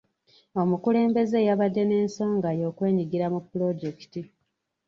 [0.61, 4.21] Omukulembeze yabadde n'ensonga ye okwenyigira mu pulojekiti.